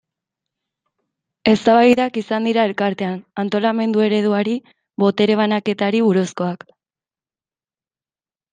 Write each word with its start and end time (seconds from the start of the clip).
Eztabaidak 1.51 2.17
izan 2.21 2.47
dira 2.49 2.63
Elkartean, 2.69 3.21
antolamendu 3.45 4.05
ereduari, 4.07 4.57
botere 5.07 5.39
banaketari 5.43 6.03
buruzkoak. 6.09 6.69